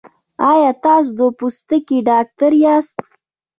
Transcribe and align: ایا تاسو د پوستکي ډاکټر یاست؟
ایا 0.49 0.71
تاسو 0.83 1.09
د 1.17 1.21
پوستکي 1.39 1.97
ډاکټر 2.09 2.51
یاست؟ 2.63 2.95